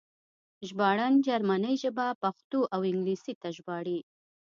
ژباړن 0.67 1.13
جرمنۍ 1.27 1.75
ژبه 1.83 2.07
پښتو 2.21 2.59
او 2.73 2.79
انګلیسي 2.91 3.33
ته 3.41 3.47
ژباړي 3.57 3.99